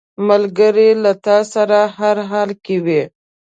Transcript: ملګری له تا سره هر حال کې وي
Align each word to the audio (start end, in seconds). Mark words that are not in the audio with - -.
ملګری 0.27 0.89
له 1.03 1.11
تا 1.25 1.37
سره 1.53 1.79
هر 1.97 2.17
حال 2.29 2.49
کې 2.63 2.77
وي 2.85 3.03